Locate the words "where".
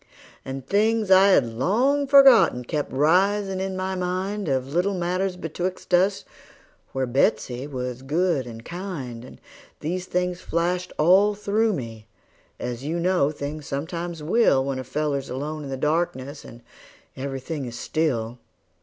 6.91-7.05